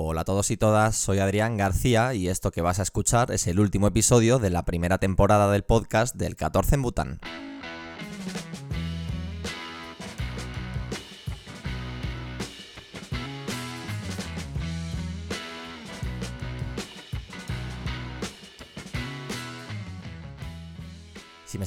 [0.00, 3.48] Hola a todos y todas, soy Adrián García y esto que vas a escuchar es
[3.48, 7.20] el último episodio de la primera temporada del podcast del 14 en Bután.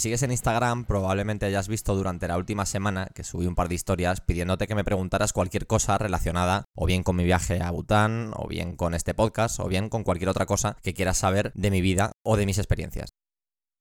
[0.01, 3.75] Sigues en Instagram, probablemente hayas visto durante la última semana que subí un par de
[3.75, 8.31] historias pidiéndote que me preguntaras cualquier cosa relacionada o bien con mi viaje a Bután,
[8.35, 11.69] o bien con este podcast, o bien con cualquier otra cosa que quieras saber de
[11.69, 13.11] mi vida o de mis experiencias.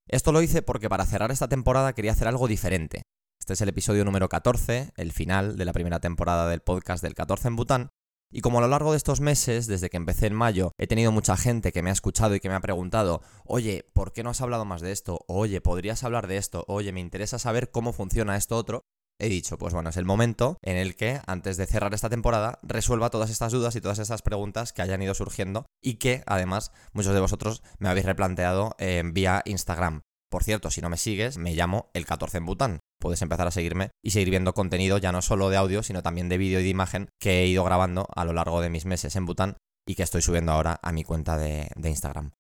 [0.07, 3.03] Esto lo hice porque para cerrar esta temporada quería hacer algo diferente.
[3.39, 7.15] Este es el episodio número 14, el final de la primera temporada del podcast del
[7.15, 7.91] 14 en Bután,
[8.33, 11.13] y como a lo largo de estos meses, desde que empecé en mayo, he tenido
[11.13, 14.31] mucha gente que me ha escuchado y que me ha preguntado, oye, ¿por qué no
[14.31, 15.25] has hablado más de esto?
[15.27, 16.65] Oye, ¿podrías hablar de esto?
[16.69, 18.85] Oye, me interesa saber cómo funciona esto otro.
[19.19, 22.59] He dicho, pues bueno, es el momento en el que, antes de cerrar esta temporada,
[22.63, 26.73] resuelva todas estas dudas y todas estas preguntas que hayan ido surgiendo y que, además,
[26.95, 30.01] muchos de vosotros me habéis replanteado en vía Instagram.
[30.31, 33.51] Por cierto, si no me sigues, me llamo el 14 en Bután puedes empezar a
[33.51, 36.63] seguirme y seguir viendo contenido ya no solo de audio, sino también de vídeo y
[36.63, 39.57] de imagen que he ido grabando a lo largo de mis meses en Bután
[39.89, 42.33] y que estoy subiendo ahora a mi cuenta de, Instagram.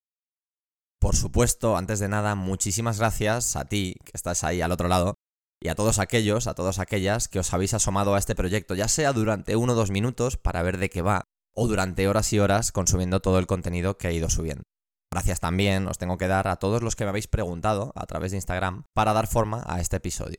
[1.00, 5.14] Por supuesto, antes de nada, muchísimas gracias a ti que estás ahí al otro lado
[5.58, 8.86] y a todos aquellos, a todas aquellas que os habéis asomado a este proyecto, ya
[8.86, 11.24] sea durante uno o dos minutos para ver de qué va,
[11.54, 14.62] o durante horas y horas consumiendo todo el contenido que he ido subiendo.
[15.12, 18.30] Gracias también os tengo que dar a todos los que me habéis preguntado a través
[18.30, 20.38] de Instagram para dar forma a este episodio.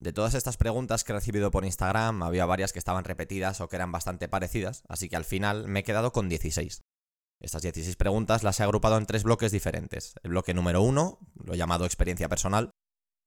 [0.00, 3.68] De todas estas preguntas que he recibido por Instagram, había varias que estaban repetidas o
[3.68, 6.80] que eran bastante parecidas, así que al final me he quedado con 16.
[7.40, 10.14] Estas 16 preguntas las he agrupado en tres bloques diferentes.
[10.22, 12.70] El bloque número 1, lo he llamado experiencia personal.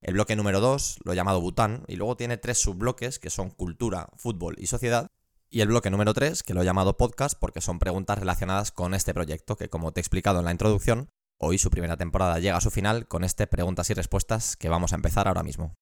[0.00, 1.84] El bloque número 2, lo he llamado Bután.
[1.88, 5.08] Y luego tiene tres subbloques que son cultura, fútbol y sociedad.
[5.54, 8.92] Y el bloque número 3, que lo he llamado podcast porque son preguntas relacionadas con
[8.92, 12.56] este proyecto, que como te he explicado en la introducción, hoy su primera temporada llega
[12.56, 15.76] a su final con este preguntas y respuestas que vamos a empezar ahora mismo.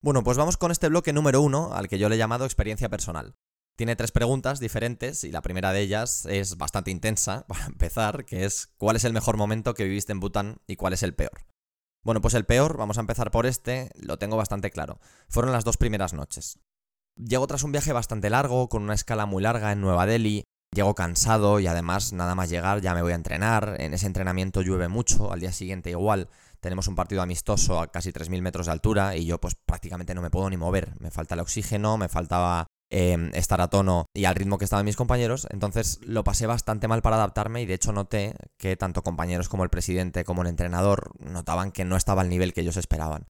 [0.00, 2.88] Bueno, pues vamos con este bloque número uno, al que yo le he llamado experiencia
[2.88, 3.34] personal.
[3.76, 8.44] Tiene tres preguntas diferentes y la primera de ellas es bastante intensa, para empezar, que
[8.44, 11.44] es ¿cuál es el mejor momento que viviste en Bután y cuál es el peor?
[12.04, 15.00] Bueno, pues el peor, vamos a empezar por este, lo tengo bastante claro.
[15.28, 16.60] Fueron las dos primeras noches.
[17.18, 20.94] Llego tras un viaje bastante largo, con una escala muy larga en Nueva Delhi, llego
[20.94, 24.86] cansado y además nada más llegar ya me voy a entrenar, en ese entrenamiento llueve
[24.86, 26.28] mucho, al día siguiente igual,
[26.60, 30.22] tenemos un partido amistoso a casi 3.000 metros de altura y yo pues prácticamente no
[30.22, 30.94] me puedo ni mover.
[31.00, 34.84] Me falta el oxígeno, me faltaba em, estar a tono y al ritmo que estaban
[34.84, 35.46] mis compañeros.
[35.50, 39.64] Entonces lo pasé bastante mal para adaptarme y de hecho noté que tanto compañeros como
[39.64, 43.26] el presidente como el entrenador notaban que no estaba al nivel que ellos esperaban.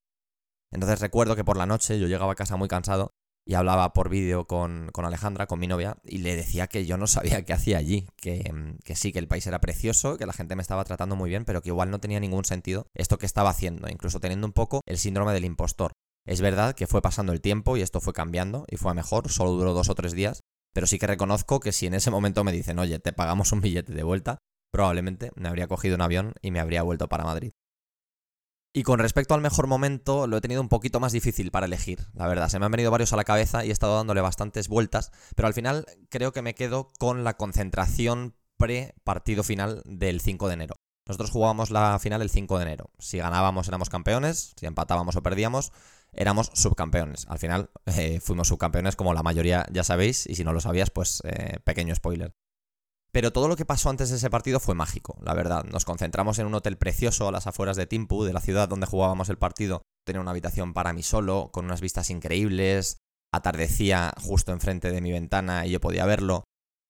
[0.71, 3.13] Entonces recuerdo que por la noche yo llegaba a casa muy cansado
[3.49, 7.07] y hablaba por vídeo con, Alejandra, con mi novia, y le decía que yo no
[7.07, 8.53] sabía qué hacía allí, que,
[8.85, 11.47] que, sí, que el país era precioso, que la gente me estaba tratando muy bien,
[11.47, 14.83] pero que igual no tenía ningún sentido esto que estaba haciendo, incluso teniendo un poco
[14.85, 15.93] el síndrome del impostor.
[16.27, 19.31] Es verdad que fue pasando el tiempo y esto fue cambiando y fue a mejor,
[19.31, 20.43] solo duró dos o tres días,
[20.75, 23.63] pero sí que reconozco que si en ese momento me dicen, oye, te pagamos un
[23.63, 24.37] billete de vuelta,
[24.71, 27.53] probablemente me habría cogido un avión y me habría vuelto para Madrid.
[28.79, 32.07] Y con respecto al mejor momento, lo he tenido un poquito más difícil para elegir,
[32.15, 32.49] la verdad.
[32.49, 35.49] Se me han venido varios a la cabeza y he estado dándole bastantes vueltas, pero
[35.49, 40.77] al final creo que me quedo con la concentración pre-partido final del 5 de enero.
[41.09, 42.91] Nosotros jugábamos la final el 5 de enero.
[43.01, 45.73] Si ganábamos éramos campeones, si empatábamos o perdíamos,
[46.13, 47.27] éramos subcampeones.
[47.29, 50.91] Al final eh, fuimos subcampeones como la mayoría ya sabéis, y si no lo sabías,
[50.91, 52.33] pues eh, pequeño spoiler.
[53.11, 55.65] Pero todo lo que pasó antes de ese partido fue mágico, la verdad.
[55.65, 58.87] Nos concentramos en un hotel precioso a las afueras de Timpu, de la ciudad donde
[58.87, 59.83] jugábamos el partido.
[60.05, 62.99] Tenía una habitación para mí solo, con unas vistas increíbles.
[63.33, 66.45] Atardecía justo enfrente de mi ventana y yo podía verlo.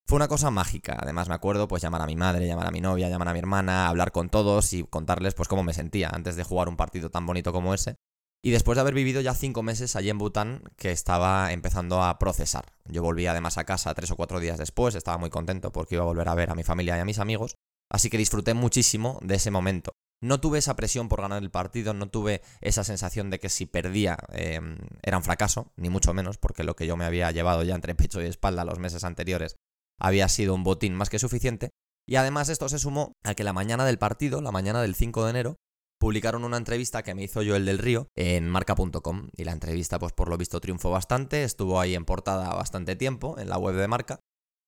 [0.06, 0.97] Fue una cosa mágica.
[0.99, 3.39] Además me acuerdo pues llamar a mi madre, llamar a mi novia, llamar a mi
[3.39, 7.11] hermana, hablar con todos y contarles pues cómo me sentía antes de jugar un partido
[7.11, 7.97] tan bonito como ese.
[8.43, 12.19] Y después de haber vivido ya cinco meses allí en Bután, que estaba empezando a
[12.19, 12.66] procesar.
[12.84, 16.05] Yo volví además a casa tres o cuatro días después, estaba muy contento porque iba
[16.05, 17.56] a volver a ver a mi familia y a mis amigos,
[17.90, 19.93] así que disfruté muchísimo de ese momento.
[20.20, 23.67] No tuve esa presión por ganar el partido, no tuve esa sensación de que si
[23.67, 27.62] perdía em, era un fracaso, ni mucho menos, porque lo que yo me había llevado
[27.62, 29.56] ya entre pecho y espalda los meses anteriores
[30.00, 31.70] había sido un botín más que suficiente.
[32.06, 35.25] Y además esto se sumó a que la mañana del partido, la mañana del 5
[35.25, 35.56] de enero,
[35.99, 39.99] publicaron una entrevista que me hizo yo el del Río en marca.com y la entrevista
[39.99, 43.75] pues por lo visto triunfó bastante, estuvo ahí en portada bastante tiempo en la web
[43.75, 44.21] de marca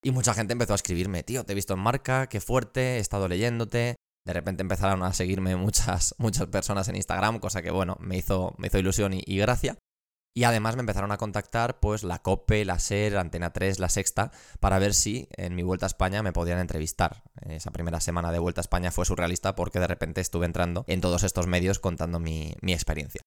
[0.03, 2.99] y mucha gente empezó a escribirme, tío, te he visto en marca, qué fuerte, he
[2.99, 3.97] estado leyéndote.
[4.27, 8.55] De repente empezaron a seguirme muchas, muchas personas en Instagram, cosa que bueno, me hizo,
[8.59, 9.77] me hizo ilusión y, y gracia.
[10.33, 14.31] Y además me empezaron a contactar pues la COPE, la SER, Antena 3, la Sexta,
[14.61, 17.25] para ver si en mi vuelta a España me podían entrevistar.
[17.43, 21.01] Esa primera semana de vuelta a España fue surrealista porque de repente estuve entrando en
[21.01, 23.23] todos estos medios contando mi, mi experiencia.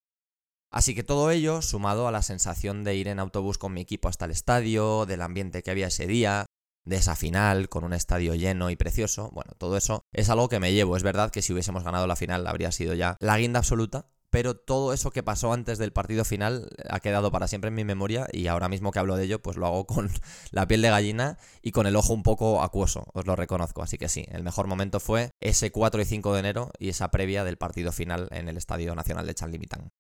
[0.72, 4.08] Así que todo ello, sumado a la sensación de ir en autobús con mi equipo
[4.08, 6.48] hasta el estadio, del ambiente que había ese día,
[6.86, 10.60] de esa final con un estadio lleno y precioso, bueno, todo eso es algo que
[10.60, 10.98] me llevo.
[10.98, 14.56] Es verdad que si hubiésemos ganado la final habría sido ya la guinda absoluta, pero
[14.56, 18.26] todo eso que pasó antes del partido final ha quedado para siempre en mi memoria
[18.34, 20.10] y ahora mismo que hablo de ello, pues lo hago con
[20.52, 23.84] la piel de gallina y con el ojo un poco acuoso, os lo reconozco.
[23.84, 27.12] Así que sí, el mejor momento fue ese 4 y 5 de enero y esa
[27.12, 29.92] previa del partido final en el Estadio Nacional de Chanlimitán.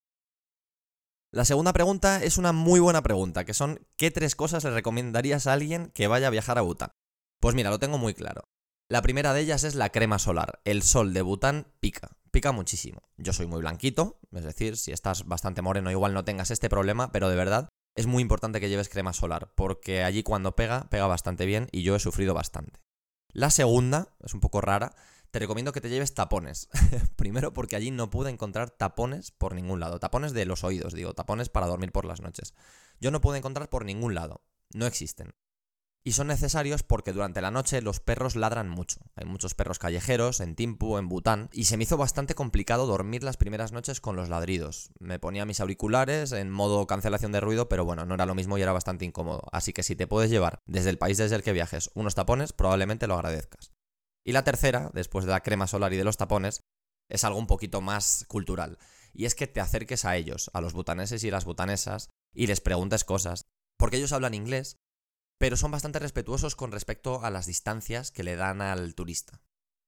[1.31, 5.45] La segunda pregunta es una muy buena pregunta, que son ¿qué tres cosas le recomendarías
[5.45, 6.89] a alguien que vaya a viajar a Bután?
[7.39, 8.41] Pues mira, lo tengo muy claro.
[8.89, 10.59] La primera de ellas es la crema solar.
[10.65, 13.03] El sol de Bután pica, pica muchísimo.
[13.17, 17.11] Yo soy muy blanquito, es decir, si estás bastante moreno igual no tengas este problema,
[17.11, 21.05] pero de verdad es muy importante que lleves crema solar, porque allí cuando pega, pega
[21.05, 22.79] bastante bien y yo he sufrido bastante.
[23.33, 24.95] La segunda, es un poco rara,
[25.29, 26.69] te recomiendo que te lleves tapones.
[27.15, 29.99] Primero porque allí no pude encontrar tapones por ningún lado.
[29.99, 32.55] Tapones de los oídos, digo, tapones para dormir por las noches.
[32.99, 34.43] Yo no pude encontrar por ningún lado.
[34.73, 35.35] No existen.
[36.05, 38.99] Y son necesarios porque durante la noche los perros ladran mucho.
[39.15, 43.23] Hay muchos perros callejeros en Timpu, en Bután, y se me hizo bastante complicado dormir
[43.23, 44.91] las primeras noches con los ladridos.
[44.99, 48.57] Me ponía mis auriculares en modo cancelación de ruido, pero bueno, no era lo mismo
[48.57, 49.43] y era bastante incómodo.
[49.53, 52.51] Así que si te puedes llevar desde el país desde el que viajes unos tapones,
[52.51, 53.71] probablemente lo agradezcas.
[54.25, 56.63] Y la tercera, después de la crema solar y de los tapones,
[57.07, 58.77] es algo un poquito más cultural.
[59.13, 62.59] Y es que te acerques a ellos, a los butaneses y las butanesas, y les
[62.59, 63.45] preguntes cosas.
[63.77, 64.79] Porque ellos hablan inglés,
[65.43, 69.41] pero son bastante respetuosos con respecto a las distancias que le dan al turista.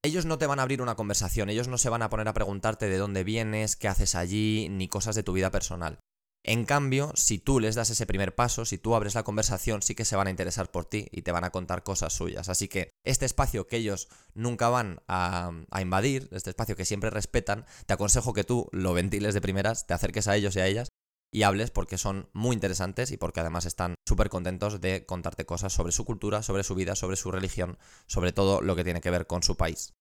[0.04, 2.34] Ellos no te van a abrir una conversación, ellos no se van a poner a
[2.34, 6.00] preguntarte de dónde vienes, qué haces allí, ni cosas de tu vida personal.
[6.44, 9.96] En cambio, si tú les das ese primer paso, si tú abres la conversación, sí
[9.96, 12.50] que se van a interesar por ti y te van a contar cosas suyas.
[12.50, 17.66] Así que este espacio que ellos nunca van a, invadir, este espacio que siempre respetan,
[17.86, 20.90] te aconsejo que tú lo ventiles de primeras, te acerques a ellos y a ellas
[21.32, 25.74] y hables porque son muy interesantes y porque además están súper contentos de contarte cosas
[25.74, 27.78] sobre su cultura, sobre su vida, sobre su religión,
[28.08, 29.94] sobre todo lo que tiene que ver con su país.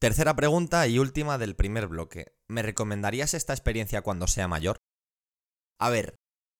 [0.00, 2.34] Tercera pregunta y última del primer bloque.
[2.48, 4.78] ¿Me recomendarías esta experiencia cuando sea mayor?
[5.78, 6.16] A ver,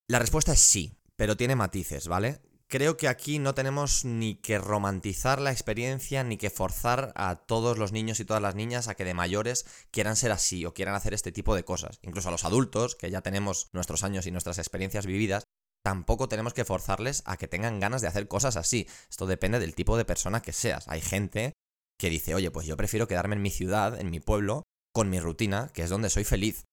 [0.09, 2.41] la respuesta es sí, pero tiene matices, ¿vale?
[2.73, 7.77] Creo que aquí no tenemos ni que romantizar la experiencia ni que forzar a todos
[7.77, 10.95] los niños y todas las niñas a que de mayores quieran ser así o quieran
[10.95, 11.99] hacer este tipo de cosas.
[12.01, 15.45] Incluso a los adultos, que ya tenemos nuestros años y nuestras experiencias vividas,
[15.85, 18.89] tampoco tenemos que forzarles a que tengan ganas de hacer cosas así.
[19.11, 20.89] Esto depende del tipo de persona que seas.
[20.89, 21.53] Hay gente
[22.01, 24.63] que dice, oye, pues yo prefiero quedarme en mi ciudad, en mi pueblo,
[24.95, 26.65] con mi rutina, que es donde soy feliz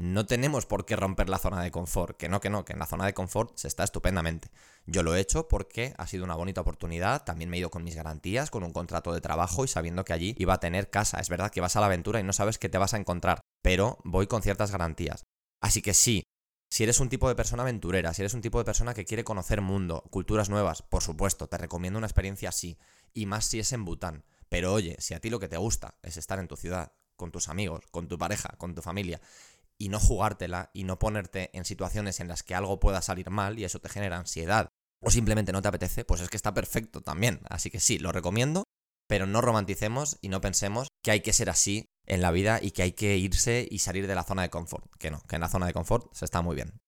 [0.00, 2.16] no tenemos por qué romper la zona de confort.
[2.16, 4.48] Que no, que no, que en la zona de confort se está estupendamente.
[4.86, 7.22] Yo lo he hecho porque ha sido una bonita oportunidad.
[7.24, 10.14] También me he ido con mis garantías, con un contrato de trabajo y sabiendo que
[10.14, 11.20] allí iba a tener casa.
[11.20, 13.40] Es verdad que vas a la aventura y no sabes qué te vas a encontrar,
[13.62, 15.24] pero voy con ciertas garantías.
[15.60, 16.22] Así que sí,
[16.70, 19.22] si eres un tipo de persona aventurera, si eres un tipo de persona que quiere
[19.22, 22.78] conocer mundo, culturas nuevas, por supuesto, te recomiendo una experiencia así.
[23.12, 24.24] Y más si es en Bután.
[24.48, 27.30] Pero oye, si a ti lo que te gusta es estar en tu ciudad, con
[27.30, 29.20] tus amigos, con tu pareja, con tu familia,
[29.80, 33.58] y no jugártela y no ponerte en situaciones en las que algo pueda salir mal
[33.58, 34.68] y eso te genera ansiedad
[35.00, 37.40] o simplemente no te apetece, pues es que está perfecto también.
[37.48, 38.64] Así que sí, lo recomiendo,
[39.08, 42.72] pero no romanticemos y no pensemos que hay que ser así en la vida y
[42.72, 44.94] que hay que irse y salir de la zona de confort.
[44.98, 46.78] Que no, que en la zona de confort se está muy bien.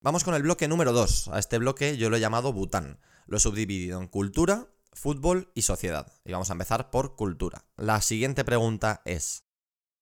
[0.00, 1.28] Vamos con el bloque número 2.
[1.28, 3.00] A este bloque yo lo he llamado Bután.
[3.26, 6.12] Lo he subdividido en cultura, fútbol y sociedad.
[6.24, 7.64] Y vamos a empezar por cultura.
[7.76, 9.43] La siguiente pregunta es,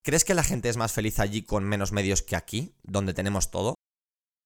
[0.04, 3.52] ¿Crees que la gente es más feliz allí con menos medios que aquí, donde tenemos
[3.52, 3.76] todo?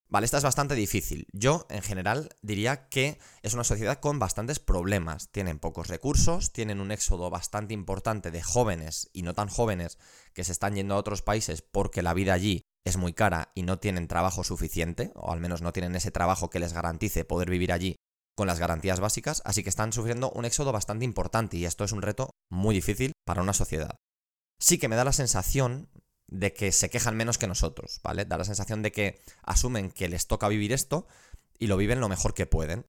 [0.06, 1.26] Vale, esta es bastante difícil.
[1.32, 5.30] Yo, en general, diría que es una sociedad con bastantes problemas.
[5.30, 9.96] Tienen pocos recursos, tienen un éxodo bastante importante de jóvenes y no tan jóvenes
[10.34, 13.62] que se están yendo a otros países porque la vida allí es muy cara y
[13.62, 17.48] no tienen trabajo suficiente, o al menos no tienen ese trabajo que les garantice poder
[17.48, 17.96] vivir allí
[18.36, 21.92] con las garantías básicas, así que están sufriendo un éxodo bastante importante y esto es
[21.92, 23.96] un reto muy difícil para una sociedad
[24.58, 25.88] sí que me da la sensación
[26.28, 28.24] de que se quejan menos que nosotros, ¿vale?
[28.24, 31.06] Da la sensación de que asumen que les toca vivir esto
[31.58, 32.86] y lo viven lo mejor que pueden.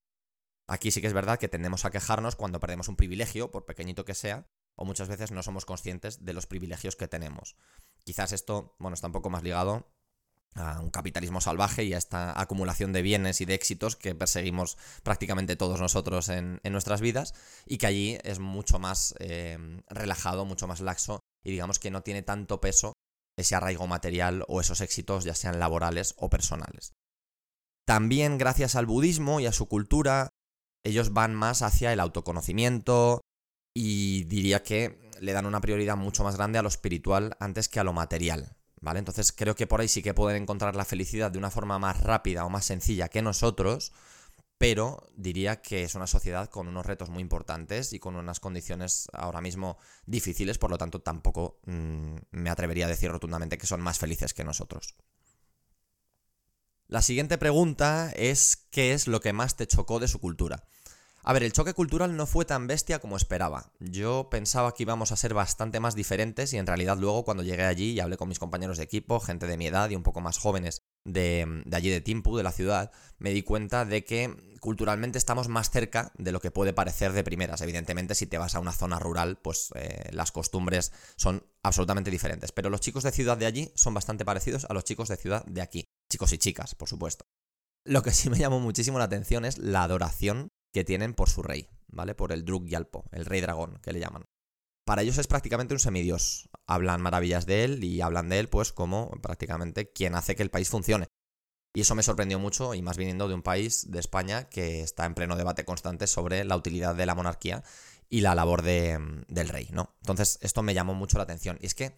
[0.68, 4.06] Aquí sí que es verdad que tendemos a quejarnos cuando perdemos un privilegio, por pequeñito
[4.06, 7.56] que sea, o muchas veces no somos conscientes de los privilegios que tenemos.
[8.04, 9.88] Quizás esto, bueno, está un poco más ligado
[10.56, 14.78] a un capitalismo salvaje y a esta acumulación de bienes y de éxitos que perseguimos
[15.04, 17.34] prácticamente todos nosotros en, nuestras vidas
[17.66, 19.58] y que allí es mucho más eh,
[19.88, 22.94] relajado, mucho más laxo y digamos que no tiene tanto peso
[23.38, 26.94] ese arraigo material o esos éxitos, ya sean laborales o personales.
[27.86, 30.30] También gracias al budismo y a su cultura,
[30.84, 33.22] ellos van más hacia el autoconocimiento
[33.74, 37.80] y diría que le dan una prioridad mucho más grande a lo espiritual antes que
[37.80, 38.58] a lo material.
[38.80, 39.00] ¿Vale?
[39.00, 42.02] Entonces creo que por ahí sí que pueden encontrar la felicidad de una forma más
[42.02, 43.92] rápida o más sencilla que nosotros,
[44.58, 49.08] pero diría que es una sociedad con unos retos muy importantes y con unas condiciones
[49.14, 53.82] ahora mismo difíciles, por lo tanto tampoco mm, me atrevería a decir rotundamente que son
[53.82, 54.96] más felices que nosotros.
[56.88, 60.64] La siguiente pregunta es ¿qué es lo que más te chocó de su cultura?
[61.24, 63.74] A ver, el choque cultural no fue tan bestia como esperaba.
[63.82, 67.66] Yo pensaba que íbamos a ser bastante más diferentes y en realidad luego cuando llegué
[67.66, 70.22] allí y hablé con mis compañeros de equipo, gente de mi edad y un poco
[70.22, 75.18] más jóvenes de, allí de Timpu, de la ciudad, me di cuenta de que culturalmente
[75.18, 77.62] estamos más cerca de lo que puede parecer de primeras.
[77.62, 82.52] Evidentemente, si te vas a una zona rural, pues eh, las costumbres son absolutamente diferentes.
[82.52, 85.46] Pero los chicos de ciudad de allí son bastante parecidos a los chicos de ciudad
[85.46, 85.86] de aquí.
[86.12, 87.26] Chicos y chicas, por supuesto.
[87.86, 91.42] Lo que sí me llamó muchísimo la atención es la adoración que tienen por su
[91.42, 92.14] rey, ¿vale?
[92.14, 94.26] Por el Druk Yalpo, el rey dragón, que le llaman.
[94.88, 96.50] Para ellos es prácticamente un semidios.
[96.66, 100.50] Hablan maravillas de él y hablan de él, pues, como prácticamente quien hace que el
[100.50, 101.08] país funcione.
[101.74, 105.06] Y eso me sorprendió mucho, y más viniendo de un país, de España, que está
[105.06, 107.66] en pleno debate constante sobre la utilidad de la monarquía
[108.10, 109.94] y la labor de, del rey, ¿no?
[110.04, 111.58] Entonces, esto me llamó mucho la atención.
[111.60, 111.98] Y es que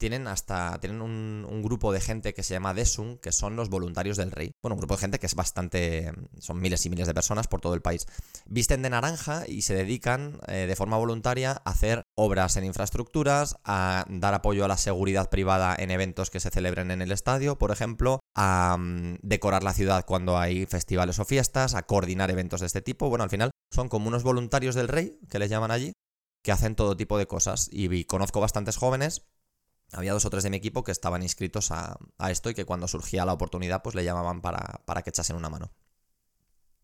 [0.00, 4.16] tienen hasta tienen un, grupo de gente que se llama Desung, que son los voluntarios
[4.16, 4.52] del rey.
[4.62, 7.60] Bueno, un grupo de gente que es bastante, son miles y miles de personas por
[7.60, 8.06] todo el país.
[8.46, 13.56] Visten de naranja y se dedican eh, de forma voluntaria a hacer obras en infraestructuras,
[13.62, 17.58] a dar apoyo a la seguridad privada en eventos que se celebren en el estadio,
[17.58, 22.60] por ejemplo, a mm, decorar la ciudad cuando hay festivales o fiestas, a coordinar eventos
[22.60, 23.10] de este tipo.
[23.10, 25.92] Bueno, al final son como unos voluntarios del rey, que les llaman allí,
[26.42, 27.68] que hacen todo tipo de cosas.
[27.70, 29.26] Y conozco bastantes jóvenes
[29.92, 32.88] había dos o tres de mi equipo que estaban inscritos a, esto y que cuando
[32.88, 35.72] surgía la oportunidad pues le llamaban para, para que echasen una mano.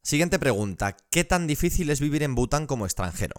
[0.03, 3.35] Siguiente pregunta, ¿qué tan difícil es vivir en Bután como extranjero?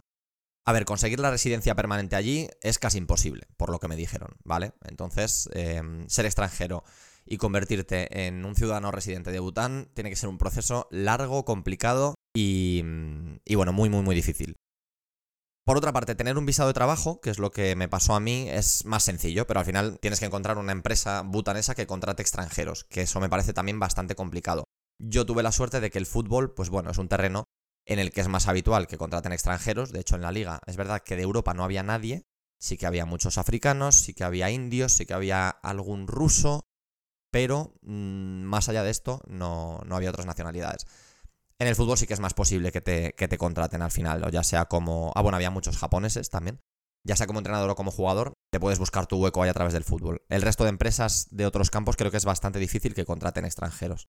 [0.66, 4.36] A ver, conseguir la residencia permanente allí es casi imposible, por lo que me dijeron,
[4.44, 4.74] ¿vale?
[4.84, 6.84] Entonces, em, ser extranjero
[7.26, 12.16] y convertirte en un ciudadano residente de Bután tiene que ser un proceso largo, complicado
[12.34, 12.84] y,
[13.46, 14.58] y bueno, muy, muy, muy difícil.
[15.68, 18.22] Por otra parte, tener un visado de trabajo, que es lo que me pasó a
[18.22, 22.22] mí, es más sencillo, pero al final tienes que encontrar una empresa butanesa que contrate
[22.22, 24.64] extranjeros, que eso me parece también bastante complicado.
[24.98, 27.44] Yo tuve la suerte de que el fútbol, pues bueno, es un terreno
[27.86, 29.92] en el que es más habitual que contraten extranjeros.
[29.92, 32.24] De hecho, en la liga es verdad que de Europa no había nadie,
[32.58, 36.64] sí que había muchos africanos, sí que había indios, sí que había algún ruso,
[37.30, 40.86] pero mm, más allá de esto no, no había otras nacionalidades.
[41.60, 44.24] En el fútbol sí que es más posible que te, que te contraten al final,
[44.24, 45.12] o ya sea como...
[45.16, 46.60] Ah, bueno, había muchos japoneses también.
[47.04, 49.74] Ya sea como entrenador o como jugador, te puedes buscar tu hueco ahí a través
[49.74, 50.22] del fútbol.
[50.30, 54.08] El resto de empresas de otros campos creo que es bastante difícil que contraten extranjeros.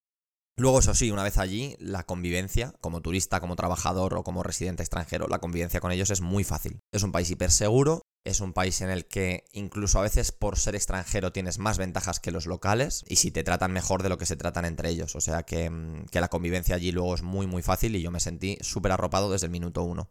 [0.59, 4.83] Luego, eso sí, una vez allí, la convivencia, como turista, como trabajador o como residente
[4.83, 6.81] extranjero, la convivencia con ellos es muy fácil.
[6.93, 10.59] Es un país hiper seguro, es un país en el que incluso a veces por
[10.59, 14.19] ser extranjero tienes más ventajas que los locales y si te tratan mejor de lo
[14.19, 15.17] que se tratan entre ellos.
[15.17, 18.11] O sea que, mm, que la convivencia allí luego es muy muy fácil y yo
[18.11, 20.11] me sentí súper arropado desde el minuto uno.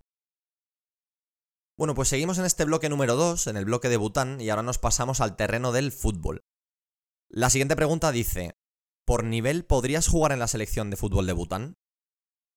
[1.78, 4.64] Bueno, pues seguimos en este bloque número 2, en el bloque de Bután, y ahora
[4.64, 6.44] nos pasamos al terreno del fútbol.
[7.30, 8.56] La siguiente pregunta dice,
[9.06, 11.76] ¿por nivel podrías jugar en la selección de fútbol de Bután?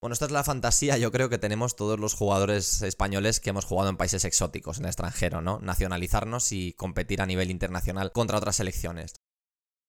[0.03, 3.67] Bueno, esta es la fantasía, yo creo que tenemos todos los jugadores españoles que hemos
[3.67, 5.59] jugado en países exóticos, en el extranjero, ¿no?
[5.59, 9.13] Nacionalizarnos y competir a nivel internacional contra otras selecciones.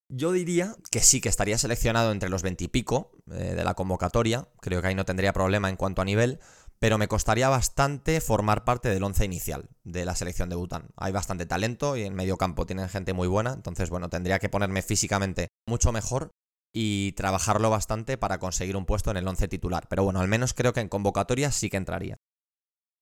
[0.09, 4.81] Yo diría que sí, que estaría seleccionado entre los veintipico eh, de la convocatoria, creo
[4.81, 6.41] que ahí no tendría problema en cuanto a nivel,
[6.77, 10.89] pero me costaría bastante formar parte del once inicial de la selección de Bután.
[10.97, 14.49] Hay bastante talento y en medio campo tienen gente muy buena, entonces bueno, tendría que
[14.49, 16.31] ponerme físicamente mucho mejor
[16.73, 19.87] y trabajarlo bastante para conseguir un puesto en el 11 titular.
[19.89, 22.17] Pero bueno, al menos creo que en convocatoria sí que entraría.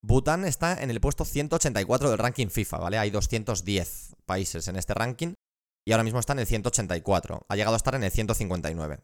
[0.02, 2.98] Bután está en el puesto 184 del ranking FIFA, ¿vale?
[2.98, 5.34] Hay 210 países en este ranking
[5.86, 7.46] y ahora mismo está en el 184.
[7.48, 9.00] Ha llegado a estar en el 159.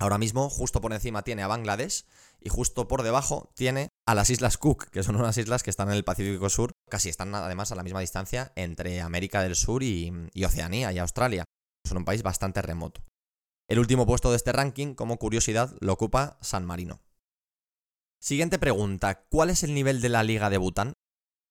[0.00, 2.04] Ahora mismo, justo por encima tiene a Bangladesh
[2.40, 5.88] y justo por debajo tiene a las Islas Cook, que son unas islas que están
[5.88, 9.82] en el Pacífico Sur, casi están además a la misma distancia entre América del Sur
[9.82, 11.44] y, y Oceanía y Australia.
[11.84, 13.07] Son un país bastante remoto.
[13.68, 17.02] El último puesto de este ranking, como curiosidad, lo ocupa San Marino.
[18.18, 20.94] Siguiente pregunta, ¿cuál es el nivel de la liga de Bután?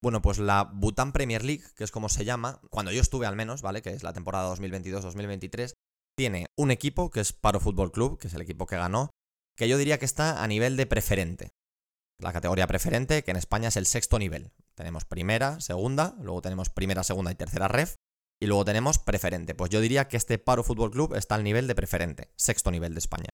[0.01, 3.35] Bueno, pues la Bután Premier League, que es como se llama, cuando yo estuve al
[3.35, 3.83] menos, ¿vale?
[3.83, 5.73] Que es la temporada 2022-2023,
[6.17, 9.11] tiene un equipo que es Paro Fútbol Club, que es el equipo que ganó,
[9.55, 11.49] que yo diría que está a nivel de preferente.
[12.19, 14.51] La categoría preferente, que en España es el sexto nivel.
[14.73, 17.95] Tenemos primera, segunda, luego tenemos primera, segunda y tercera ref,
[18.39, 19.55] Y luego tenemos preferente.
[19.55, 22.93] Pues yo diría que este Paro Fútbol Club está al nivel de preferente, sexto nivel
[22.93, 23.29] de España.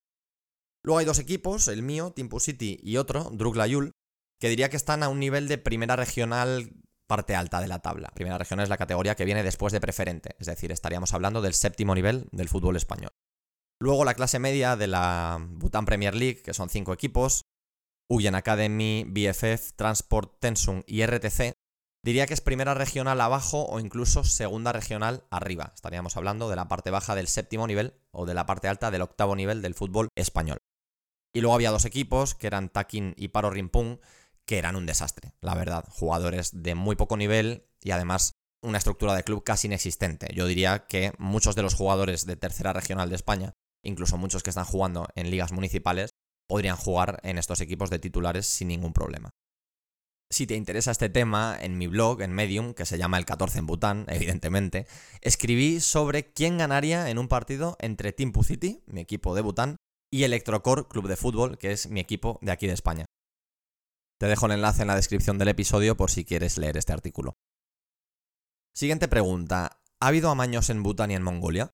[0.82, 3.92] Luego hay dos equipos, el mío, Timpu City, y otro, Druglayul,
[4.38, 6.72] que diría que están a un nivel de primera regional
[7.06, 8.10] parte alta de la tabla.
[8.14, 11.54] Primera regional es la categoría que viene después de preferente, es decir, estaríamos hablando del
[11.54, 13.10] séptimo nivel del fútbol español.
[13.80, 17.42] Luego la clase media de la Bhutan Premier League, que son cinco equipos,
[18.08, 21.53] Uyen Academy, BFF, Transport, Tensung y RTC,
[22.04, 25.72] diría que es primera regional abajo o incluso segunda regional arriba.
[25.74, 29.02] Estaríamos hablando de la parte baja del séptimo nivel o de la parte alta del
[29.02, 30.58] octavo nivel del fútbol español.
[31.32, 33.98] Y luego había dos equipos, que eran Takin y Paro Rimpung,
[34.44, 35.84] que eran un desastre, la verdad.
[35.88, 40.28] Jugadores de muy poco nivel y además una estructura de club casi inexistente.
[40.34, 44.50] Yo diría que muchos de los jugadores de tercera regional de España, incluso muchos que
[44.50, 46.10] están jugando en ligas municipales,
[46.46, 49.30] podrían jugar en estos equipos de titulares sin ningún problema.
[50.30, 53.58] Si te interesa este tema, en mi blog, en Medium, que se llama El 14
[53.58, 54.86] en Bután, evidentemente,
[55.20, 59.76] escribí sobre quién ganaría en un partido entre Team City, mi equipo de Bután,
[60.12, 63.04] y Electrocore Club de Fútbol, que es mi equipo de aquí de España.
[64.20, 67.34] Te dejo el enlace en la descripción del episodio por si quieres leer este artículo.
[68.76, 69.80] Siguiente pregunta.
[70.00, 71.70] ¿Ha habido amaños en Bután y en Mongolia?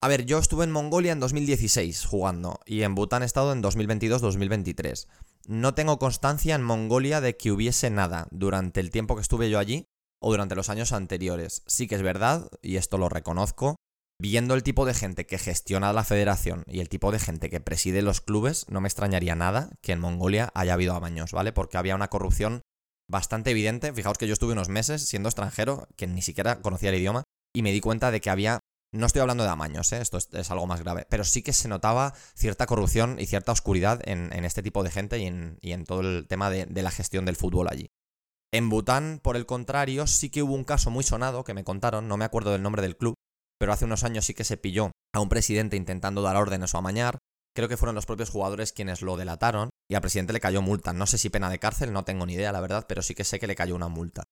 [0.00, 3.62] A ver, yo estuve en Mongolia en 2016 jugando y en Bután he estado en
[3.62, 5.08] 2022-2023.
[5.48, 9.58] No tengo constancia en Mongolia de que hubiese nada durante el tiempo que estuve yo
[9.58, 9.86] allí
[10.20, 11.62] o durante los años anteriores.
[11.66, 13.76] Sí que es verdad, y esto lo reconozco,
[14.20, 17.60] Viendo el tipo de gente que gestiona la federación y el tipo de gente que
[17.60, 21.52] preside los clubes, no me extrañaría nada que en Mongolia haya habido amaños, ¿vale?
[21.52, 22.62] Porque había una corrupción
[23.08, 23.92] bastante evidente.
[23.92, 27.22] Fijaos que yo estuve unos meses siendo extranjero, que ni siquiera conocía el idioma,
[27.54, 28.58] y me di cuenta de que había...
[28.90, 30.00] No estoy hablando de amaños, ¿eh?
[30.00, 34.00] esto es, algo más grave, pero sí que se notaba cierta corrupción y cierta oscuridad
[34.04, 35.26] en, este tipo de gente y
[35.72, 37.90] en, todo el tema de, de la gestión del fútbol allí.
[38.50, 42.08] En Bután, por el contrario, sí que hubo un caso muy sonado que me contaron,
[42.08, 43.14] no me acuerdo del nombre del club,
[43.58, 46.78] pero hace unos años sí que se pilló a un presidente intentando dar órdenes o
[46.78, 47.18] amañar.
[47.54, 50.94] Creo que fueron los propios jugadores quienes lo delataron y al presidente le cayó multa.
[50.94, 53.24] No sé si pena de cárcel, no tengo ni idea, la verdad, pero sí que
[53.24, 54.22] sé que le cayó una multa.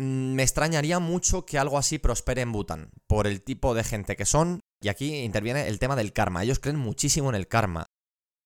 [0.00, 4.16] Mm, me extrañaría mucho que algo así prospere en Bután, por el tipo de gente
[4.16, 6.42] que son, y aquí interviene el tema del karma.
[6.42, 7.86] Ellos creen muchísimo en el karma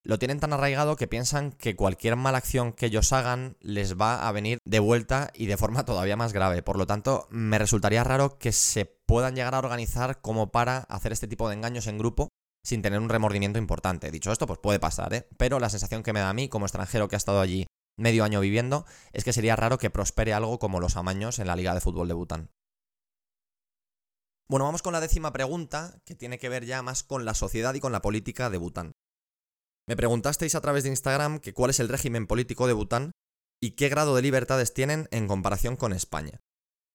[0.05, 4.29] lo tienen tan arraigado que piensan que cualquier mala acción que ellos hagan les va
[4.29, 6.63] a venir de vuelta y de forma todavía más grave.
[6.63, 11.13] Por lo tanto, me resultaría raro que se puedan llegar a organizar como para hacer
[11.13, 12.29] este tipo de engaños en grupo
[12.63, 14.11] sin tener un remordimiento importante.
[14.11, 15.27] Dicho esto, pues puede pasar, ¿eh?
[15.39, 18.25] Pero la sensación que me da a mí, como extranjero que ha estado allí medio
[18.25, 21.75] año viviendo, es que sería raro que prospere algo como los amaños en la Liga
[21.75, 22.51] de Fútbol de Bután.
[24.49, 27.75] Bueno, vamos con la décima pregunta, que tiene que ver ya más con la sociedad
[27.75, 28.93] y con la política de Bután.
[29.87, 33.13] Me preguntasteis a través de Instagram que cuál es el régimen político de Bután
[33.63, 36.41] y qué grado de libertades tienen en comparación con España.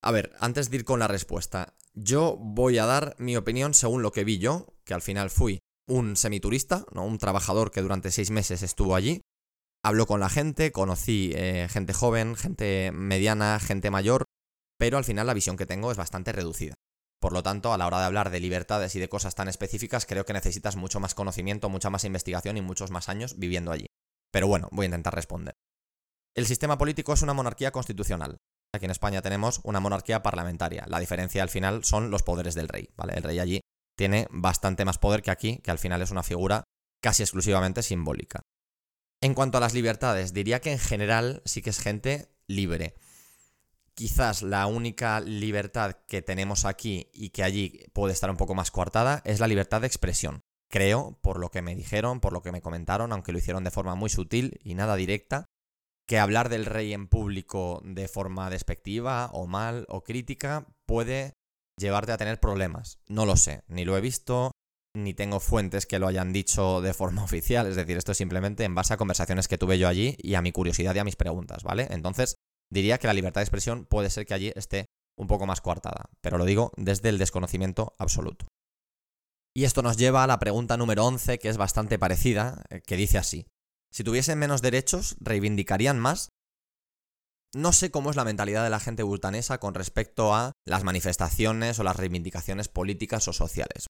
[0.02, 4.02] A ver, antes de ir con la respuesta, yo voy a dar mi opinión según
[4.02, 7.04] lo que vi yo, que al final fui un semiturista, ¿no?
[7.04, 9.22] un trabajador que durante seis meses estuvo allí.
[9.84, 14.26] Habló con la gente, conocí eh, gente joven, gente mediana, gente mayor,
[14.78, 16.74] pero al final la visión que tengo es bastante reducida.
[17.22, 20.06] Por lo tanto, a la hora de hablar de libertades y de cosas tan específicas,
[20.06, 23.88] creo que necesitas mucho más conocimiento, mucha más investigación y muchos más años viviendo allí.
[24.32, 25.56] Pero bueno, voy a intentar responder.
[26.36, 28.38] El sistema político es una monarquía constitucional.
[28.74, 30.86] Aquí en España tenemos una monarquía parlamentaria.
[30.88, 32.90] La diferencia al final son los poderes del rey.
[32.98, 33.62] El rey allí
[33.98, 36.64] tiene bastante más poder que aquí, que al final es una figura
[37.02, 38.42] casi exclusivamente simbólica.
[39.22, 42.96] En cuanto a las libertades, diría que en general sí que es gente libre
[44.00, 48.72] quizás la única libertad que tenemos aquí y que allí puede estar un poco más
[48.72, 50.46] coartada es la libertad de expresión.
[50.70, 53.72] Creo, por lo que me dijeron, por lo que me comentaron, aunque lo hicieron de
[53.72, 55.48] forma muy sutil y nada directa,
[56.08, 61.34] que hablar del rey en público de forma despectiva o mal o crítica puede
[61.76, 63.00] llevarte a tener problemas.
[63.10, 64.54] No lo sé, ni lo he visto,
[65.04, 68.64] ni tengo fuentes que lo hayan dicho de forma oficial, es decir, esto es simplemente
[68.64, 71.16] en base a conversaciones que tuve yo allí y a mi curiosidad y a mis
[71.16, 71.88] preguntas, ¿vale?
[71.90, 72.36] Entonces,
[72.72, 74.86] diría que la libertad de expresión puede ser que allí esté
[75.18, 78.48] un poco más coartada, pero lo digo desde el desconocimiento absoluto.
[79.56, 82.96] Y esto nos lleva a la pregunta número 11, que es bastante parecida, eh, que
[82.96, 83.46] dice así.
[83.92, 86.30] Si tuviesen menos derechos, ¿reivindicarían más?
[87.56, 91.80] No sé cómo es la mentalidad de la gente bultanesa con respecto a las manifestaciones
[91.80, 93.88] o las reivindicaciones políticas o sociales.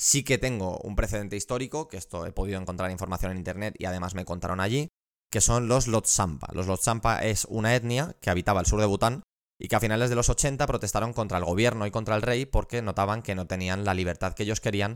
[0.00, 3.84] Sí que tengo un precedente histórico, que esto he podido encontrar información en internet y
[3.84, 4.88] además me contaron allí,
[5.28, 6.48] que son los Lotsampa.
[6.52, 9.22] Los Lotsampa es una etnia que habitaba el sur de Bután
[9.60, 12.46] y que a finales de los 80 protestaron contra el gobierno y contra el rey
[12.46, 14.94] porque notaban que no tenían la libertad que ellos querían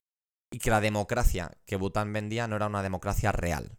[0.53, 3.79] y que la democracia que Bután vendía no era una democracia real.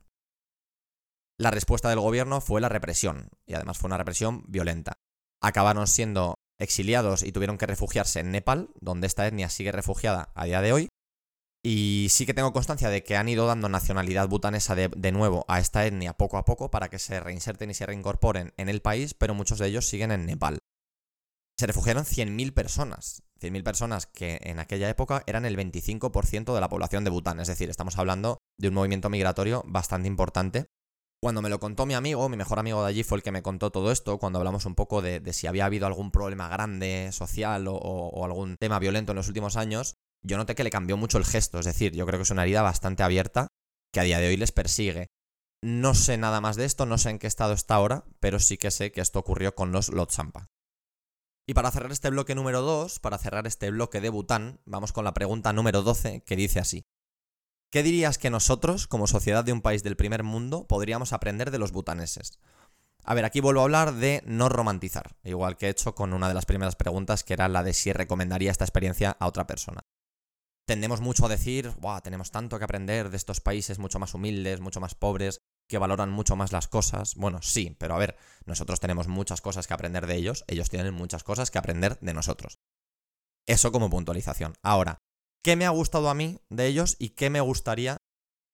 [1.39, 4.93] La respuesta del gobierno fue la represión, y además fue una represión violenta.
[5.41, 10.45] Acabaron siendo exiliados y tuvieron que refugiarse en Nepal, donde esta etnia sigue refugiada a
[10.45, 10.89] día de hoy.
[11.65, 15.45] Y sí que tengo constancia de que han ido dando nacionalidad butanesa de, de, nuevo
[15.47, 18.81] a esta etnia poco a poco para que se reinserten y se reincorporen en el
[18.81, 20.59] país, pero muchos de ellos siguen en Nepal.
[21.57, 23.23] Se refugiaron 100.000 personas.
[23.39, 27.39] 100.000 personas que en aquella época eran el 25% de la población de Bután.
[27.39, 30.65] Es decir, estamos hablando de un movimiento migratorio bastante importante.
[31.21, 33.41] Cuando me lo contó mi amigo, mi mejor amigo de allí fue el que me
[33.41, 37.65] contó todo esto, cuando hablamos un poco de, si había habido algún problema grande social
[37.69, 41.25] o algún tema violento en los últimos años, yo noté que le cambió mucho el
[41.25, 41.59] gesto.
[41.59, 43.47] Es decir, yo creo que es una herida bastante abierta
[43.91, 45.07] que a día de hoy les persigue.
[45.61, 48.57] No sé nada más de esto, no sé en qué estado está ahora, pero sí
[48.57, 50.49] que sé que esto ocurrió con los Lotsampa.
[51.47, 55.03] Y para cerrar este bloque número 2, para cerrar este bloque de Bután, vamos con
[55.03, 56.83] la pregunta número 12 que dice así.
[57.71, 61.59] ¿Qué dirías que nosotros, como sociedad de un país del primer mundo, podríamos aprender de
[61.59, 62.39] los butaneses?
[63.03, 66.27] A ver, aquí vuelvo a hablar de no romantizar, igual que he hecho con una
[66.27, 69.81] de las primeras preguntas, que era la de si recomendaría esta experiencia a otra persona.
[70.65, 74.61] Tendemos mucho a decir, wow, tenemos tanto que aprender de estos países mucho más humildes,
[74.61, 77.15] mucho más pobres, que valoran mucho más las cosas.
[77.15, 80.93] Bueno, sí, pero a ver, nosotros tenemos muchas cosas que aprender de ellos, ellos tienen
[80.93, 82.59] muchas cosas que aprender de nosotros.
[83.45, 84.53] Eso como puntualización.
[84.63, 84.99] Ahora,
[85.43, 87.97] ¿qué me ha gustado a mí de ellos y qué me gustaría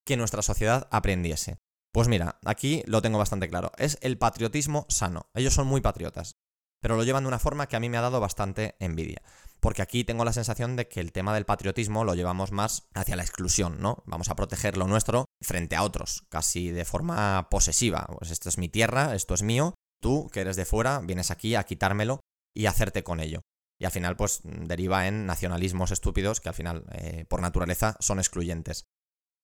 [0.03, 1.57] que nuestra sociedad aprendiese?
[1.93, 3.71] Pues mira, aquí lo tengo bastante claro.
[3.77, 5.29] Es el patriotismo sano.
[5.35, 6.37] Ellos son muy patriotas,
[6.81, 9.21] pero lo llevan de una forma que a mí me ha dado bastante envidia
[9.59, 13.15] porque aquí tengo la sensación de que el tema del patriotismo lo llevamos más hacia
[13.15, 14.03] la exclusión, ¿no?
[14.05, 18.07] Vamos a proteger lo nuestro frente a otros, casi de forma posesiva.
[18.17, 21.55] Pues esto es mi tierra, esto es mío, tú que eres de fuera vienes aquí
[21.55, 22.19] a quitármelo
[22.55, 23.41] y hacerte con ello.
[23.79, 28.19] Y al final, pues deriva en nacionalismos estúpidos que al final, eh, por naturaleza, son
[28.19, 28.83] excluyentes.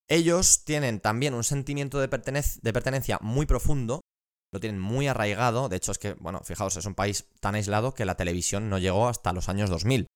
[0.09, 4.01] Ellos tienen también un sentimiento de, de pertenencia muy profundo
[4.55, 5.67] lo tienen muy arraigado.
[5.67, 8.77] De hecho, es que, bueno, fijaos, es un país tan aislado que la televisión no
[8.77, 10.07] llegó hasta los años 2000.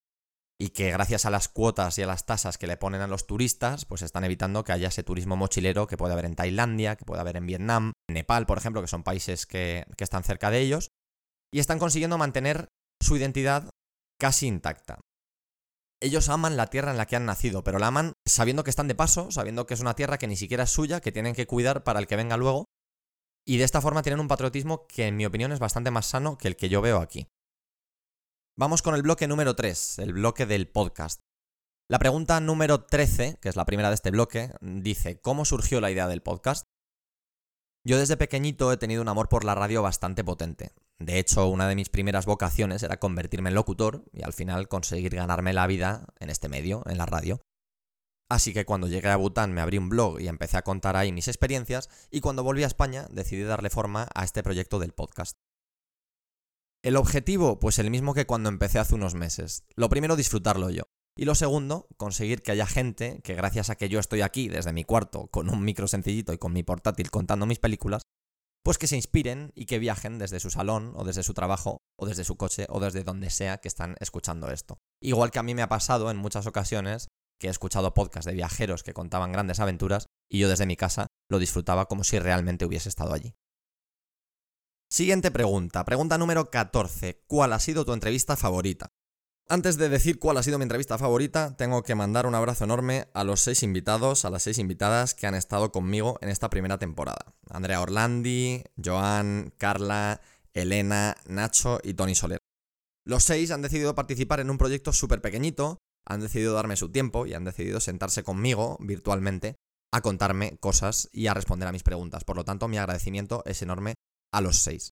[0.62, 3.28] Y que gracias a las cuotas y a las tasas que le ponen a los
[3.28, 7.06] turistas, pues están evitando que haya ese turismo mochilero que puede haber en Tailandia, que
[7.06, 10.60] puede haber en Vietnam, Nepal, por ejemplo, que son países que, que están cerca de
[10.60, 10.88] ellos.
[11.54, 12.70] Y están consiguiendo mantener
[13.02, 13.70] su identidad
[14.20, 15.00] casi intacta.
[16.02, 18.88] Ellos aman la tierra en la que han nacido, pero la aman sabiendo que están
[18.88, 21.46] de paso, sabiendo que es una tierra que ni siquiera es suya, que tienen que
[21.48, 22.66] cuidar para el que venga luego,
[23.50, 26.38] y de esta forma tienen un patriotismo que en mi opinión es bastante más sano
[26.38, 27.26] que el que yo veo aquí.
[28.56, 31.22] Vamos con el bloque número 3, el bloque del podcast.
[31.90, 35.90] La pregunta número 13, que es la primera de este bloque, dice, ¿cómo surgió la
[35.90, 36.68] idea del podcast?
[37.84, 40.70] Yo desde pequeñito he tenido un amor por la radio bastante potente.
[41.00, 45.16] De hecho, una de mis primeras vocaciones era convertirme en locutor y al final conseguir
[45.16, 47.42] ganarme la vida en este medio, en la radio.
[48.30, 51.12] Así que cuando llegué a Bután me abrí un blog y empecé a contar ahí
[51.12, 55.36] mis experiencias y cuando volví a España decidí darle forma a este proyecto del podcast.
[56.84, 59.66] El objetivo, pues el mismo que cuando empecé hace unos meses.
[59.76, 60.84] Lo primero, disfrutarlo yo.
[61.18, 64.72] Y lo segundo, conseguir que haya gente que gracias a que yo estoy aquí desde
[64.72, 68.04] mi cuarto con un micro sencillito y con mi portátil contando mis películas,
[68.64, 72.06] pues que se inspiren y que viajen desde su salón o desde su trabajo o
[72.06, 74.78] desde su coche o desde donde sea que están escuchando esto.
[75.02, 78.34] Igual que a mí me ha pasado en muchas ocasiones que he escuchado podcasts de
[78.34, 82.66] viajeros que contaban grandes aventuras y yo desde mi casa lo disfrutaba como si realmente
[82.66, 83.34] hubiese estado allí.
[84.92, 87.24] Siguiente pregunta, pregunta número 14.
[87.28, 88.90] ¿Cuál ha sido tu entrevista favorita?
[89.48, 93.08] Antes de decir cuál ha sido mi entrevista favorita, tengo que mandar un abrazo enorme
[93.16, 96.78] a los seis invitados, a las seis invitadas que han estado conmigo en esta primera
[96.78, 97.34] temporada.
[97.50, 100.22] Andrea Orlandi, Joan, Carla,
[100.54, 102.38] Elena, Nacho y Tony Soler.
[103.06, 107.26] Los seis han decidido participar en un proyecto súper pequeñito, han decidido darme su tiempo
[107.26, 109.56] y han decidido sentarse conmigo virtualmente
[109.92, 112.24] a contarme cosas y a responder a mis preguntas.
[112.24, 113.96] Por lo tanto, mi agradecimiento es enorme
[114.34, 114.92] a los seis.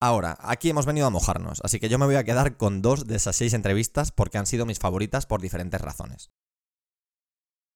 [0.00, 3.06] Ahora, aquí hemos venido a mojarnos, así que yo me voy a quedar con dos
[3.06, 6.30] de esas seis entrevistas porque han sido mis favoritas por diferentes razones.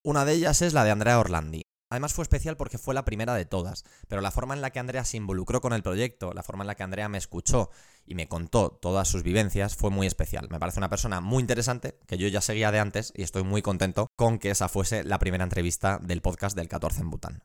[0.04, 1.62] Una de ellas es la de Andrea Orlandi.
[1.88, 4.80] Además fue especial porque fue la primera de todas, pero la forma en la que
[4.80, 7.70] Andrea se involucró con el proyecto, la forma en la que Andrea me escuchó
[8.04, 10.48] y me contó todas sus vivencias fue muy especial.
[10.50, 13.62] Me parece una persona muy interesante, que yo ya seguía de antes y estoy muy
[13.62, 17.44] contento con que esa fuese la primera entrevista del podcast del 14 en Bután.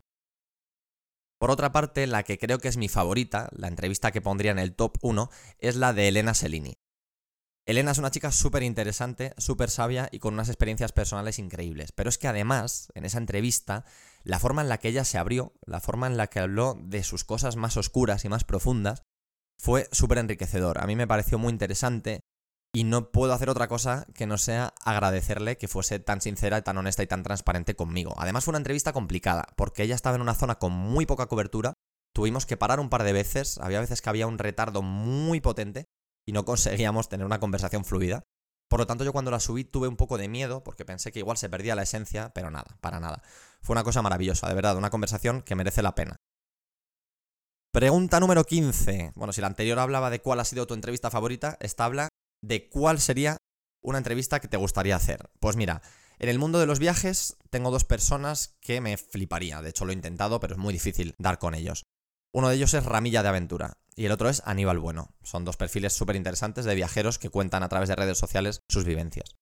[1.39, 4.59] Por otra parte, la que creo que es mi favorita, la entrevista que pondría en
[4.59, 6.75] el top 1, es la de Elena Selini.
[7.65, 11.91] Elena es una chica súper interesante, súper sabia y con unas experiencias personales increíbles.
[11.91, 13.85] Pero es que además, en esa entrevista,
[14.23, 17.03] la forma en la que ella se abrió, la forma en la que habló de
[17.03, 19.03] sus cosas más oscuras y más profundas,
[19.57, 20.81] fue súper enriquecedor.
[20.81, 22.21] A mí me pareció muy interesante
[22.73, 26.77] y no puedo hacer otra cosa que no sea agradecerle que fuese tan sincera, tan
[26.77, 28.13] honesta y tan transparente conmigo.
[28.17, 31.73] Además fue una entrevista complicada, porque ella estaba en una zona con muy poca cobertura,
[32.13, 35.85] tuvimos que parar un par de veces, había veces que había un retardo muy potente
[36.25, 38.23] y no conseguíamos tener una conversación fluida.
[38.71, 41.19] Por lo tanto, yo cuando la subí tuve un poco de miedo porque pensé que
[41.19, 43.21] igual se perdía la esencia, pero nada, para nada.
[43.61, 46.15] Fue una cosa maravillosa, de verdad, una conversación que merece la pena.
[47.73, 49.11] Pregunta número 15.
[49.15, 52.07] Bueno, si la anterior hablaba de cuál ha sido tu entrevista favorita, esta habla
[52.41, 53.35] de cuál sería
[53.83, 55.29] una entrevista que te gustaría hacer.
[55.41, 55.81] Pues mira,
[56.19, 59.61] en el mundo de los viajes tengo dos personas que me fliparía.
[59.61, 61.83] De hecho, lo he intentado, pero es muy difícil dar con ellos.
[62.33, 65.13] Uno de ellos es Ramilla de Aventura y el otro es Aníbal Bueno.
[65.21, 68.85] Son dos perfiles súper interesantes de viajeros que cuentan a través de redes sociales sus
[68.85, 69.35] vivencias.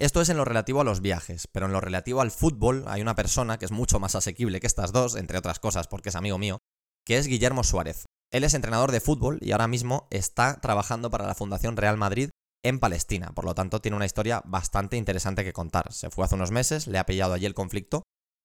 [0.00, 3.00] Esto es en lo relativo a los viajes, pero en lo relativo al fútbol hay
[3.00, 6.16] una persona que es mucho más asequible que estas dos, entre otras cosas porque es
[6.16, 6.58] amigo mío,
[7.04, 8.06] que es Guillermo Suárez.
[8.32, 12.30] Él es entrenador de fútbol y ahora mismo está trabajando para la Fundación Real Madrid
[12.64, 15.92] en Palestina, por lo tanto tiene una historia bastante interesante que contar.
[15.92, 18.02] Se fue hace unos meses, le ha pillado allí el conflicto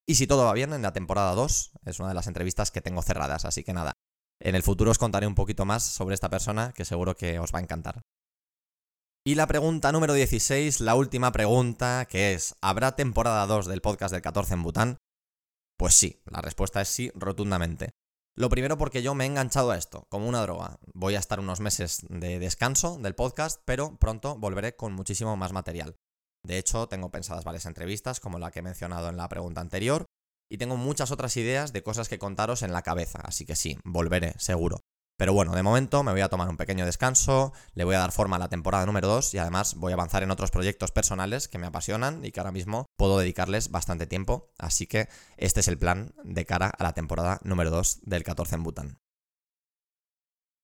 [0.08, 2.82] y si todo va bien, en la temporada 2 es una de las entrevistas que
[2.82, 3.94] tengo cerradas, así que nada.
[4.40, 7.54] En el futuro os contaré un poquito más sobre esta persona que seguro que os
[7.54, 8.02] va a encantar.
[9.28, 14.14] Y la pregunta número 16, la última pregunta, que es, ¿habrá temporada 2 del podcast
[14.14, 14.98] del 14 en Bután?
[15.78, 17.96] Pues sí, la respuesta es sí, rotundamente.
[18.38, 20.78] Lo primero porque yo me he enganchado a esto, como una droga.
[20.94, 25.54] Voy a estar unos meses de descanso del podcast, pero pronto volveré con muchísimo más
[25.54, 25.96] material.
[26.46, 30.06] De hecho, tengo pensadas varias entrevistas, como la que he mencionado en la pregunta anterior,
[30.50, 33.78] y tengo muchas otras ideas de cosas que contaros en la cabeza, así que sí,
[33.84, 34.82] volveré, seguro.
[35.18, 38.12] Pero bueno, de momento me voy a tomar un pequeño descanso, le voy a dar
[38.12, 41.48] forma a la temporada número 2 y además voy a avanzar en otros proyectos personales
[41.48, 45.70] que me apasionan y que ahora mismo puedo dedicarles bastante tiempo, así que este es
[45.70, 49.05] el plan de cara a la temporada número 2 del 14 en Bután.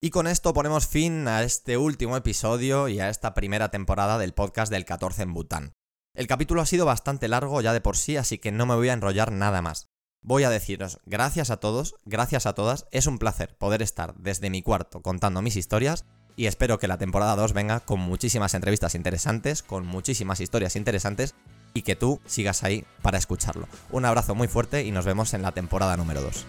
[0.03, 4.33] Y con esto ponemos fin a este último episodio y a esta primera temporada del
[4.33, 5.73] podcast del 14 en Bután.
[6.15, 8.89] El capítulo ha sido bastante largo ya de por sí, así que no me voy
[8.89, 9.89] a enrollar nada más.
[10.23, 14.49] Voy a deciros gracias a todos, gracias a todas, es un placer poder estar desde
[14.49, 18.95] mi cuarto contando mis historias y espero que la temporada 2 venga con muchísimas entrevistas
[18.95, 21.35] interesantes, con muchísimas historias interesantes
[21.75, 23.67] y que tú sigas ahí para escucharlo.
[23.91, 26.47] Un abrazo muy fuerte y nos vemos en la temporada número 2.